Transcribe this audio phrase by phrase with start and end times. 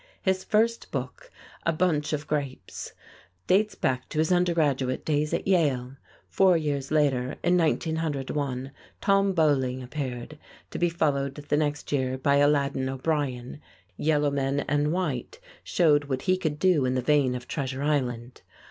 [0.23, 1.29] His first book,
[1.63, 2.93] "A Bunch of Grapes,"
[3.45, 5.95] dates back to his undergraduate days at Yale.
[6.27, 10.39] Four years later, in 1901, "Tom Beauling" appeared,
[10.71, 13.61] to be followed the next year by "Aladdin O'Brien."
[13.95, 18.41] "Yellow Men and White" showed what he could do in the vein of "Treasure Island."